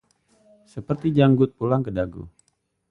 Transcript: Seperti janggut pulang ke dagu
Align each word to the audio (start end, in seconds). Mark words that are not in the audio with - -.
Seperti 0.73 1.07
janggut 1.17 1.51
pulang 1.57 1.81
ke 1.85 1.91
dagu 1.97 2.23